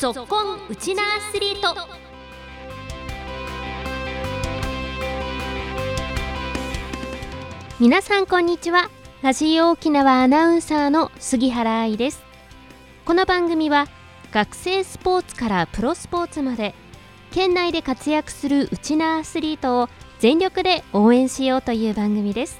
[0.00, 1.76] ぞっこんウチナアスリート。
[7.78, 8.88] 皆さんこんにちは。
[9.20, 12.22] ラジオ沖縄アナウンサーの杉原愛です。
[13.04, 13.88] この番組は
[14.32, 16.74] 学生スポーツからプロスポーツまで
[17.30, 22.58] 県内で活躍するウチナアスリートを全力で応援しようという番組です。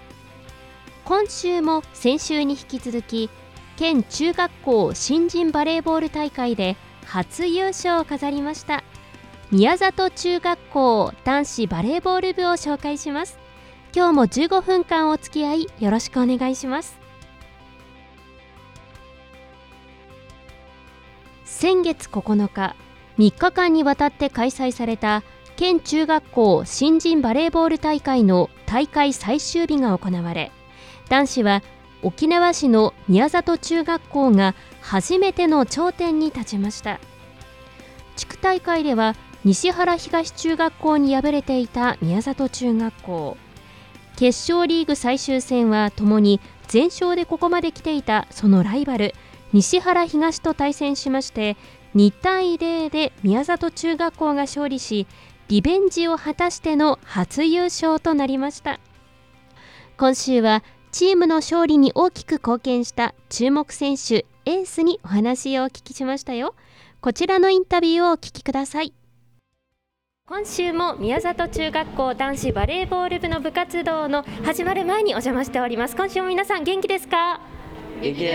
[1.06, 3.30] 今週も先週に引き続き
[3.78, 6.76] 県中学校新人バレーボール大会で
[7.10, 8.84] 初優勝を飾りました。
[9.50, 13.36] 宮里中学校男子バレーボール部を紹介します。
[13.92, 17.00] 今日も15分間お付き合いよろしくお願いします。
[21.44, 22.76] 先月9日
[23.18, 25.24] 3日間にわたって開催された
[25.56, 30.52] 県中学校新人バレーボール大会の大会最終日が行われ
[31.08, 31.62] 男子は
[32.02, 37.00] 沖縄市の宮里中学校が初めての頂点に立ちました。
[38.16, 43.36] 地区大会では西原東中学校に敗れていた宮里中学校。
[44.16, 49.14] 決勝リーグ最終戦はともに全勝でここまで来ていたそのライバル
[49.52, 51.56] 西原東と対戦しまして
[51.94, 55.06] 2対0で宮里中学校が勝利し
[55.48, 58.78] リベンジを果たしての初優勝となりました。
[59.96, 66.56] 今週はチームの勝利に大きく貢献した注目選手エースにお話をお聞きしましたよ。
[67.00, 68.92] こちらのインタビューをお聞きください。
[70.26, 75.94] 今週も宮里中学校男子バレーボール部の部活動の始まる前にお邪魔しております。
[75.94, 77.40] 今週も皆さん元気ですか？
[78.00, 78.34] 元気で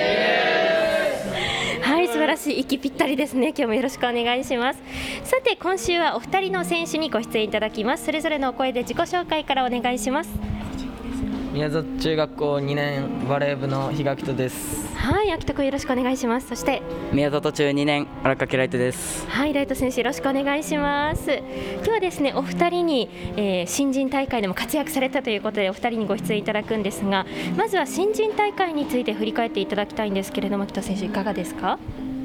[1.82, 1.86] す。
[1.86, 3.50] はい素晴らしい息ぴったりですね。
[3.50, 4.80] 今日もよろしくお願いします。
[5.26, 8.06] さて今週はお二人の選手にご出演いただきます。
[8.06, 10.30] それぞれのお声で自己紹介からお願いします。
[11.56, 14.94] 宮里中学校2年バレー部の比嘉人です。
[14.98, 16.50] はい秋田君よろしくお願いします。
[16.50, 16.82] そして
[17.14, 19.26] 宮里中2年荒掛ライトです。
[19.30, 21.32] はいライト選手よろしくお願いします。
[21.32, 31.80] 今日はですねお二人に、えー、新人大会でも活躍されたということでお二人にご出演いただくんですがまずは新人大会について振り返っていただきたいんですけれども秋田選手いかがですか？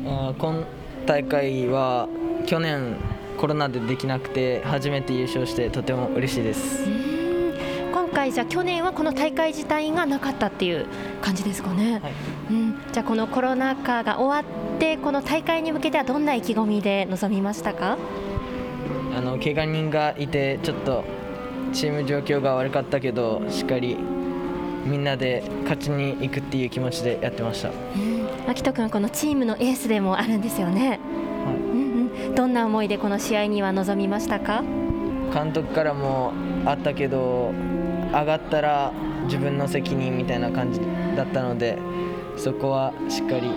[0.06, 0.64] あ今
[1.06, 2.08] 大会は
[2.46, 2.96] 去年
[3.38, 6.84] コロナでできなくて初めて優勝してとても嬉しいです
[8.12, 10.86] 回じゃ去年はこの大会自体がなかったっていう
[11.20, 12.12] 感じですかね、はい、
[12.50, 17.98] うん、じゃあこのコロナ禍が終わってこの大会に向けてはどんな意気込みで臨みましたか？
[19.16, 21.04] あの怪我人がいてちょっと
[21.72, 23.96] チーム状況が悪かったけどしっかり
[24.84, 31.00] みんなで勝ちに行くっていう気持ちでやってました、うん、秋人君このチームのエースでもあるんですよね、
[31.44, 31.56] はい。
[31.56, 34.62] うんうん、どんな思いでこの試合には臨みましたか？
[35.32, 36.32] 監督からも
[36.64, 37.52] あったけど
[38.12, 38.92] 上がったら
[39.24, 40.80] 自分の責任みたいな感じ
[41.16, 41.78] だったので
[42.36, 43.50] そこはしっかり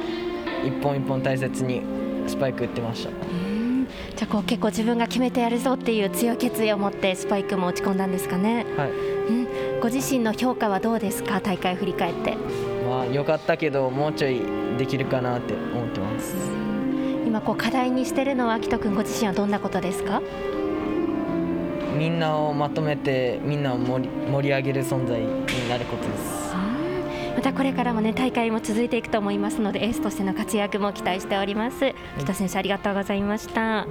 [0.65, 1.81] 一本一本大切に
[2.27, 3.11] スパイク打ってました。
[4.15, 8.65] じゃあこう結構自分が決めてやるぞっていう強い決意を持ってスパイクも落ち込んだんですかね。
[8.77, 8.91] はい。
[8.91, 9.47] うん、
[9.81, 11.41] ご自身の評価はどうですか？
[11.41, 12.35] 大会振り返って。
[12.87, 14.41] まあ良かったけどもうちょい
[14.77, 16.35] できるかなって思ってます。
[17.25, 20.21] 今こう課題にしてるのは秋人君ご自身はどんなことですか？
[21.97, 26.53] みんなをまとめてみんなを盛り盛り上げる存在になることです。
[27.35, 31.93] またこれからもね大会も続いていくと思いますのでエースとしての活躍も期待しております。
[32.19, 33.61] 北選手ありがとうございました。
[33.61, 33.87] は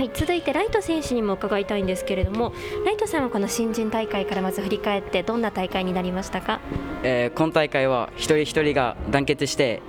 [0.00, 2.52] い続いてライト選手にも伺いたいんですけれども
[2.84, 6.60] ライトさんはこの新人大会からまず振り返ってどんな大会になりましたか、
[7.02, 9.82] えー、今大会は一人一人が団結して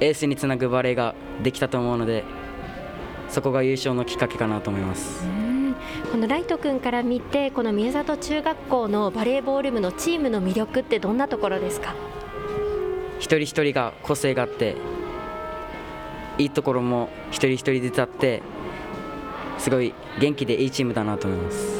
[0.00, 2.24] エースにつなぐバレーができたと思うので
[3.28, 5.47] そこが優勝のきっかけかなと思います。
[6.10, 11.94] このライト君から見てこの宮里中学校のバレーボール部のチームの魅力ってどんなところですか？
[13.18, 14.76] 一人一人が個性があって
[16.38, 18.42] いいところも一人一人で立って
[19.58, 21.78] すごい元気でいいチームだなと思います。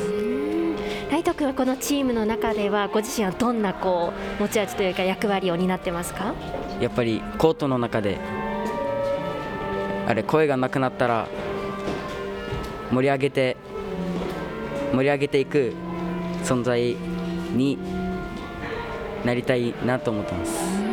[1.10, 6.34] ライト君はこのチームの中ではご自身はどんなこう持ち味というか役割を担ってますか？
[6.82, 8.18] やっぱりコートの中で
[10.06, 11.28] あれ声がなくなったら
[12.92, 13.56] 盛り上げて
[14.92, 15.72] 盛り上げていく
[16.44, 16.96] 存在
[17.54, 17.78] に
[19.24, 20.88] なりたいなと思ってます。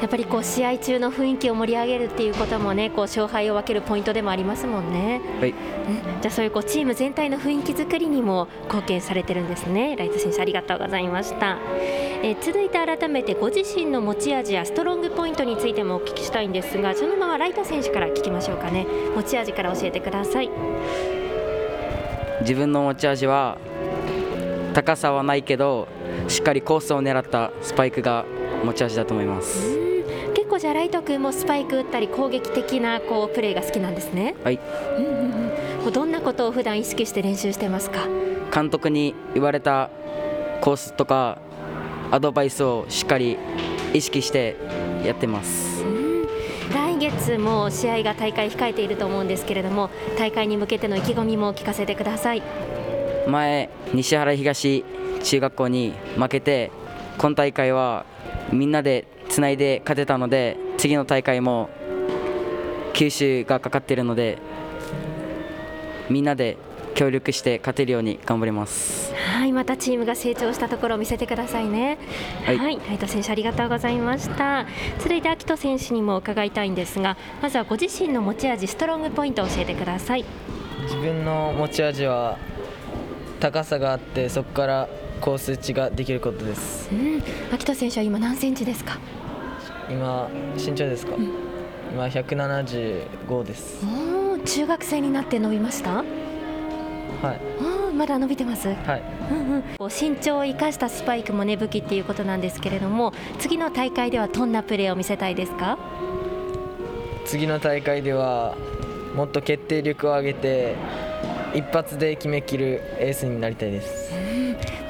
[0.00, 5.20] やっぱりこう試合中の雰囲気を盛り上げるっていうこともねこう勝敗を分けるポイントでもありますもんね。
[5.38, 5.54] はい。
[6.20, 9.94] じゃあそういうこうチーム全体の雰囲気作りにも貢献されてるんですね。
[9.96, 11.58] ライト選手ありがとうございました。
[12.24, 18.86] え続いて改めてご自身の持ち味やストロングポイントについてもお聞きしたいんですがそのままライト選手から聞きましょうかね
[19.16, 20.50] 持ち味から教えてください。
[22.42, 23.58] 自分の持ち味は
[24.74, 25.88] 高さはないけど
[26.28, 28.24] しっかりコースを狙ったスパイクが
[28.64, 29.78] 持ち味だと思います
[30.34, 34.34] 結構じゃあライト君もスパイク打ったり攻撃的なこうプレーが好きなんですね。
[34.44, 34.60] はい
[34.98, 35.92] うんうんうん。
[35.92, 38.06] どんなことを普段意識して練習してますか？
[38.54, 39.90] 監督に言われた
[40.60, 41.38] コースとか
[42.10, 43.38] アドバイスをしっかり
[43.94, 44.56] 意識して
[45.04, 45.84] やってます
[47.10, 52.42] 月も試合が大会控えていると思うんですけれども大会に向けての意気込みも聞かせてください。
[53.26, 54.84] 前西原東
[55.22, 56.70] 中学校に負けて
[57.18, 58.04] 今大会は
[58.52, 61.70] みんなでつないで勝てたので次の大会も
[62.92, 64.38] 九州がかかっているので
[66.10, 66.58] みんなで
[66.94, 71.98] 協力して勝てるように頑張りますはい、またチームが成長したところを見せてくださいね。
[72.44, 74.66] は、はいいライト選手ありがとうございました。
[74.98, 80.24] 続いて秋人選手にも伺いたいんですが、まずはご自身の持ち味、ストロングポイントを教えてください。
[80.82, 82.38] 自分の持ち味は
[83.40, 84.88] 高さがあってそこから
[85.20, 87.22] コース打ちができることですうん、
[87.52, 88.98] 秋人選手は今何センチですか？
[89.88, 91.14] 今身長ですか、
[91.92, 96.04] 今175ですおお、中学生になって伸びました？
[97.22, 97.40] はい
[97.94, 98.68] まだ伸びてます。
[98.68, 105.78] はいうん身長を生かしたスパイクもね武器っていうことなんですけれども、次の大会ではどんなプレーを見せたいですか？
[107.24, 108.56] 次の大会では
[109.14, 110.74] もっと決定力を上げて
[111.54, 114.12] 一発で決めきるエースになりたいです、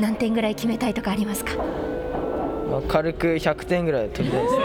[0.00, 1.56] 何点ぐらい決めたいとかありますか？
[2.70, 4.62] まあ、軽く100点ぐらい取りたいですね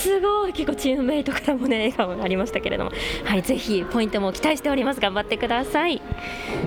[0.00, 0.52] すごい。
[0.52, 2.92] 結構チームメイトからもね笑顔がありましたけれども。
[3.24, 5.00] はいぜひポイントも期待しております。
[5.00, 6.00] 頑張ってください。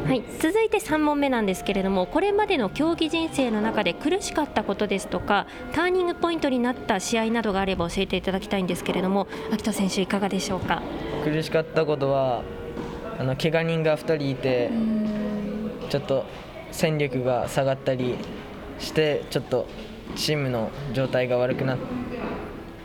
[0.06, 10.82] はい続いて3問目なんですけれどもこれまでの競技人生の中で苦しかったことですとかターニングポイントになった試合などがあれば教えていただきたいんですけれども秋田選手いかがでしょうか？
[11.24, 12.44] 苦しかったことは
[13.20, 14.70] あの怪我人が2人いて
[15.90, 16.26] ちょっと
[16.72, 18.16] 戦力が下がったり
[18.80, 19.68] してちょっと
[20.16, 21.78] チームの状態が悪くなっ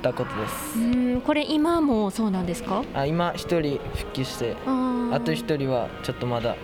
[0.03, 0.79] たことです。
[0.79, 2.83] うんこれ今もそうなんですか？
[2.95, 6.55] あ今1人復帰してああと1人はちょっとまだ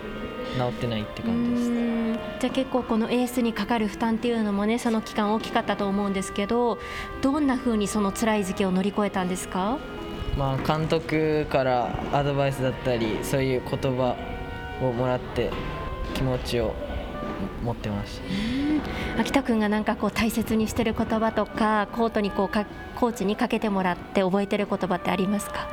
[0.57, 1.69] 治ってないって感じです。
[1.69, 2.19] うん。
[2.39, 6.77] じゃあ結構このエースにかかる負担っていうのもねその期間大きかったと思うんですけど
[7.21, 9.77] どんな風にその辛い時期を乗り越えたんですか？
[10.37, 14.15] まあ、監督からアドバイスだったりそういう言葉
[14.81, 15.49] をもらって
[16.13, 16.75] 気持ちを
[17.63, 18.19] 持ってまし
[19.15, 22.65] た秋田君がなんかこう大切にしてる言葉とかコートにこうか
[22.95, 25.67] コーチにかけてもらって覚えてる言葉ってありますか？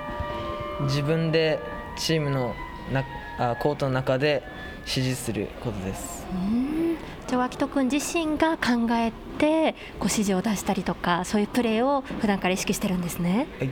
[0.83, 1.61] 自分で
[1.97, 2.55] チームの
[2.93, 3.05] な
[3.39, 4.43] あコートの中で
[4.81, 6.27] 指示することです。
[6.33, 6.97] うん。
[7.29, 13.47] じゃあ秋田君自身が考えてこう指示を出したりとかそういうプレーを普段から意識してるんですね。
[13.59, 13.71] はい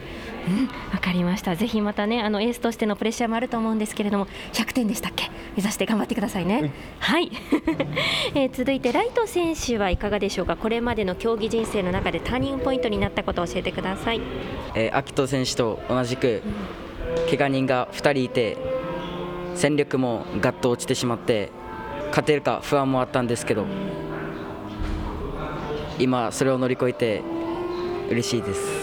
[0.50, 1.54] うん、わかりました。
[1.54, 5.30] ぜひまたね、あのエースとしてのプレッシャーもあると思うんですけれども、100点でしたっけ？
[5.56, 6.72] 目指して頑張ってくださいね。
[6.98, 7.30] はい。
[8.34, 10.56] えー続いてライト選手はいかがでしょうか？
[10.56, 14.20] これまでの競技人生の中でターニングポイントになったことを教えてください。
[14.74, 16.42] えー、秋人選手と同じく
[17.28, 18.56] 怪我人が2人いて
[19.54, 21.50] 戦力もガッと落ちてしまって
[22.10, 23.66] 勝てるか不安もあったんですけど
[25.98, 27.22] 今それを乗り越えて
[28.10, 28.79] 嬉しいですうん、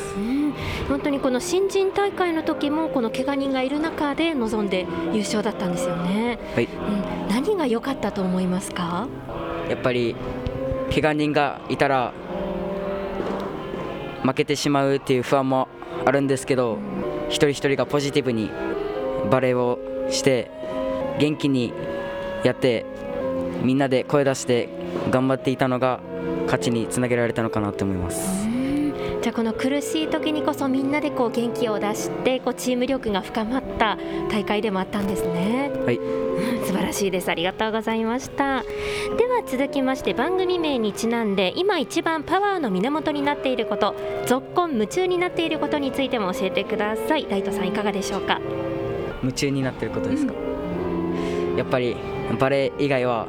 [0.87, 6.39] 本当にこの新人大会の時もこの怪我人がいる中で臨んで優勝だったんですよね。
[6.55, 9.07] はいうん、何が良かったと思いますか？
[9.69, 10.15] やっぱり
[10.89, 12.13] 怪我人がいたら
[14.23, 15.67] 負けてしまうっていう不安も
[16.05, 16.77] あるんですけど
[17.27, 18.49] 一人一人がポジティブに
[19.29, 19.79] バレーを
[20.09, 20.49] して
[21.19, 21.73] 元気に
[22.43, 22.85] やって
[23.61, 24.69] みんなで声出して
[25.11, 25.99] 頑張っていたのが
[26.45, 28.56] 勝ちにつなげられたのかなと思います。
[29.27, 33.97] うんじゃあこの苦しい時にこそみんなでこう元気を出してこうチーム力が深まった
[34.31, 35.69] 大会でもあったんですね。
[35.85, 36.27] はいうん
[36.67, 37.29] 素晴らしいです。
[37.29, 38.63] ありがとうございました。
[39.17, 43.95] では続きまして番組名にちなんで今一番パワーの源になっていること、
[44.27, 47.25] ぞっこん夢中になっていることについても教えてください。
[47.29, 48.39] ライトさんいかがでしょうか？
[49.23, 50.33] 夢中になってることですか、
[51.57, 51.95] やっぱり
[52.39, 53.27] バレー以外ははい。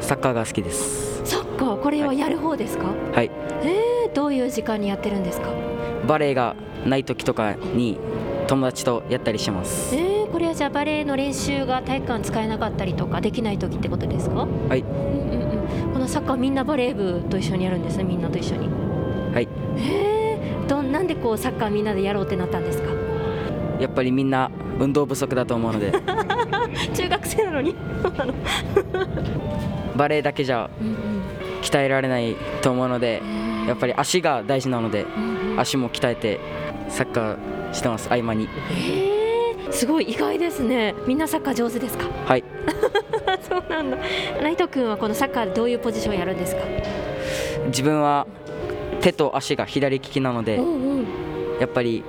[0.00, 2.86] サッカーが好きですそっか、これはやる方ですか？
[3.14, 3.43] はいえー、
[4.14, 5.48] どういう時間にやってるんですか？
[6.06, 6.54] バレーが
[6.86, 7.98] ない時とかに
[8.46, 14.46] 友達とやったりしますえー、これはじゃあバレエの練習が体育館使えなかったりとかできない時ってことですか？
[14.68, 14.88] はいうん
[15.30, 15.92] うんうん。
[15.94, 18.04] このサッカーみんなバレー部と一緒にやるんですね。
[18.04, 18.68] みんなと一緒に。
[19.34, 19.48] はいへ
[20.32, 20.38] え。
[20.68, 22.90] どんなんでこうサッカーみんなでやろうってなったんですか？
[23.80, 25.90] やっぱりみんな運動不足だと思うので
[26.94, 27.74] 中学生なのに？
[29.96, 30.94] バレーだけじゃうんうん。
[31.62, 33.22] 鍛えられないと思うので
[33.66, 35.06] やっぱり足が大事なので
[35.56, 36.40] 足も鍛えて
[36.88, 38.48] サッカーしてます合間にへ
[39.68, 39.72] え。
[39.72, 40.94] すごい意外ですね。
[41.06, 42.04] みんなサッカー上手ですか？
[42.26, 42.44] はい
[43.48, 43.96] そうなんだ。
[44.42, 46.62] ライト君はこのサッカーでどういうポジションやるんですか？
[47.66, 48.26] 自分は
[49.00, 51.06] 手と足が左利きなのでうんうん
[51.60, 52.04] やっぱり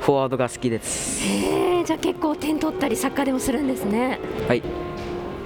[0.00, 4.62] フォワードが好きですへえじゃあ結構点取ったりサッカーでもするんですねはい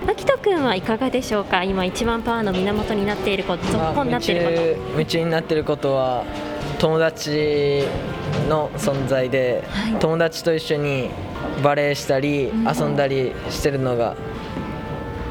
[0.09, 1.65] 秋人君はいかがでしょうか？
[1.65, 6.25] 今一番パワーの源になっていること続まあ行になっているこ夢中夢中になってることは
[6.79, 7.85] 友達
[8.49, 9.99] の存在で、はい。
[9.99, 11.11] 友達と一緒に
[11.63, 14.15] バレーしたり、うん遊んだりしてるのが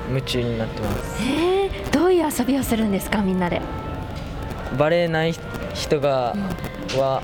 [0.09, 1.23] 夢中になってます。
[1.23, 3.21] えどういう遊びをするんですか？
[3.21, 3.61] みんなで。
[4.77, 5.33] バレーない
[5.73, 6.35] 人が、
[6.97, 7.21] は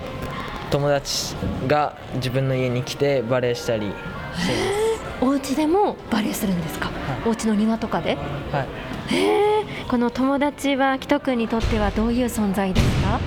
[0.70, 1.36] 友達
[1.67, 3.91] が自分の家に来てバレーしたり
[4.38, 4.80] して
[5.21, 6.89] お家でもバレーするんですか、
[7.25, 8.15] お家の庭とかで？
[8.51, 8.65] は
[9.11, 13.19] い、へえこの友達は秋人君にとってはどういう存在ですか？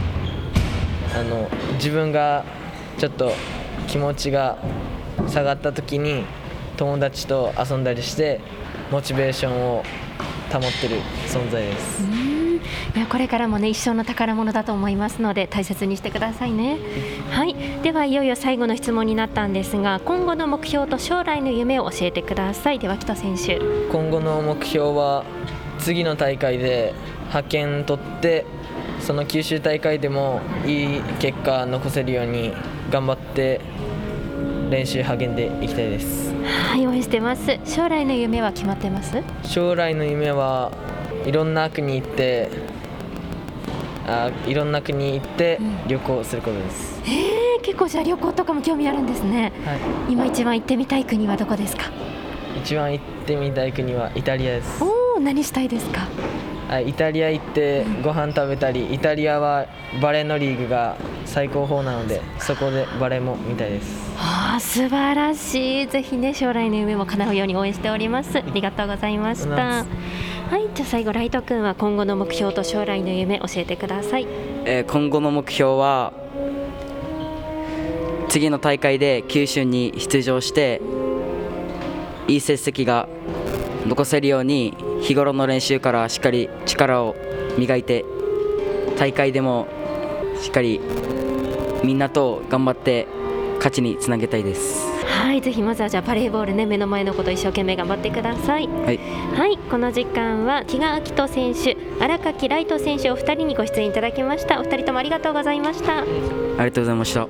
[1.14, 2.44] あの自分が
[2.98, 3.32] ちょっと
[3.86, 4.58] 気持ちが
[5.28, 6.24] 下がった時に
[6.76, 8.40] 友達と遊んだりして
[8.90, 9.84] モチベーションを
[10.52, 12.02] 保ってる存在です
[13.10, 16.78] これからもね一生の宝物だと思いますので大切にしてくださいね。
[17.30, 17.54] はい。
[17.82, 22.78] ではいよいよ最後の質問になったんですが今後の目標と将来の夢を教えてください。
[22.78, 23.58] では木戸選手。
[23.90, 25.24] 今後の目標は
[25.78, 26.94] 次の大会で
[27.28, 28.46] 派遣取って
[29.00, 32.52] その九州大会でもいい結果残せるように
[32.90, 33.60] 頑張って
[34.70, 36.32] 練習励んでいきたいです。
[36.70, 37.58] はい応援してます。
[37.64, 39.22] 将来の夢は決まってます？
[39.42, 40.72] 将来の夢は
[41.26, 42.48] いろんな国行って
[44.06, 45.88] あいろんな国行ってうん。
[45.88, 49.52] 旅行することです、えー、結構じゃあ旅行とかも興味あるんですね。
[49.64, 51.84] はい、今一番行ってみたい国はどこですか？
[52.56, 54.82] 一番行ってみたい国はイタリアです。
[54.82, 56.06] おお何したいですか？
[56.70, 59.66] あイタリア行ってご飯食べたりイタリアは
[60.00, 60.96] バレーのリーグが
[61.26, 64.14] 最高峰なのでそこでバレーも見たいです。
[64.16, 65.86] あー素晴らしい。
[65.86, 68.38] ぜひね将来の夢も叶うように応援しております。
[68.38, 69.84] ありがとうございました
[70.54, 74.28] はいじゃあ最後ライト君は今後の目標と将来の夢教えてください
[74.64, 76.12] えー今後の目標は
[78.28, 80.80] 次の大会で九州に出場して
[82.28, 83.08] いい成績が
[83.84, 87.16] 残せるように日頃の練習からしっかり力を
[87.58, 88.04] 磨いて
[88.96, 89.66] 大会でも
[90.40, 90.80] しっかり
[91.82, 93.08] みんなと頑張って
[93.56, 94.93] 勝ちにつなげたいです。
[95.14, 98.66] はいぜひまずはじゃあバレーボールね目の前のこと一生懸命頑張ってください。
[98.68, 98.98] はい、
[99.34, 104.60] はいこの時間は比嘉明人選手荒垣ライト選手お二人にご出演いただきました。
[104.60, 106.00] お二人ともありがとうございました。
[106.00, 107.28] ありがとうございました。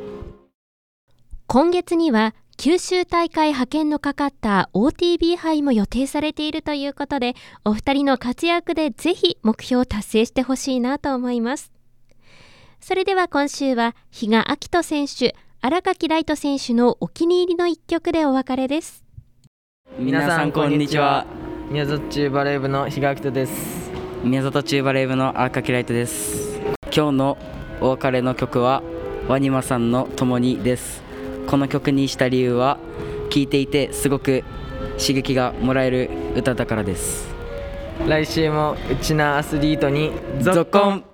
[1.47, 11.73] 今月には九州大会派遣のかかった OTB 杯も予定されているということでお二人の活躍でぜひ目標を達成してほしいなと思います。
[12.81, 15.35] それでは今週は比嘉明人選手
[15.67, 19.03] 荒垣ライト選手のお気に入りの一曲でお別れです。
[19.99, 21.25] 皆さんこんにちは。
[21.71, 23.91] 宮里中バレー部の比嘉明人です。
[24.23, 26.61] 宮里中バレー部の荒垣ライトです。
[26.95, 27.39] 今日の
[27.81, 28.83] お別れの曲は
[29.27, 31.03] ワニマさんの共にです。
[31.47, 32.77] この曲にした理由は
[33.31, 34.45] 聴いていてすごく
[35.01, 37.35] 刺激がもらえる歌だからです。
[38.07, 41.14] 来週もうちなアスリートにゾッコン